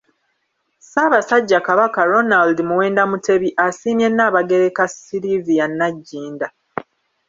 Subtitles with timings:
[0.81, 6.47] Ssaabasajja Kabaka Ronald Muwenda Mutebi asiimye Nnaabagereka Sylivia Nagginda.